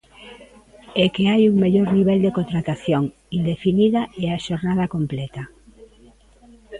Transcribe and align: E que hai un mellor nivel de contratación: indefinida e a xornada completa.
E 1.03 1.05
que 1.13 1.23
hai 1.31 1.41
un 1.51 1.55
mellor 1.63 1.87
nivel 1.97 2.19
de 2.25 2.35
contratación: 2.37 3.03
indefinida 3.39 4.01
e 4.21 4.25
a 4.35 4.41
xornada 4.47 4.85
completa. 4.95 5.43